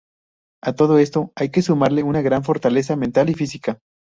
A 0.63 0.73
todo 0.73 0.97
esto 0.97 1.31
hay 1.35 1.51
que 1.51 1.61
sumarle 1.61 2.01
una 2.01 2.23
gran 2.23 2.43
fortaleza 2.43 2.95
mental 2.95 3.29
y 3.29 3.35
física. 3.35 3.77